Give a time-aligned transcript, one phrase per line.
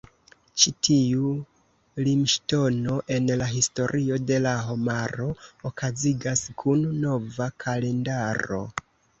[0.61, 1.33] Ĉi tiu
[2.07, 5.29] limŝtono en la historio de la homaro
[5.73, 8.65] okazigas kun nova kalendaro.